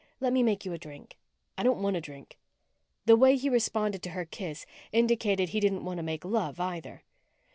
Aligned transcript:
"Let 0.19 0.33
me 0.33 0.41
make 0.41 0.65
you 0.65 0.73
a 0.73 0.79
drink." 0.79 1.15
"I 1.59 1.61
don't 1.61 1.79
want 1.83 1.95
a 1.95 2.01
drink." 2.01 2.39
The 3.05 3.15
way 3.15 3.35
he 3.35 3.49
responded 3.49 4.01
to 4.01 4.09
her 4.09 4.25
kiss 4.25 4.65
indicated 4.91 5.49
he 5.49 5.59
didn't 5.59 5.85
want 5.85 5.97
to 5.97 6.03
make 6.03 6.25
love, 6.25 6.59
either. 6.59 7.03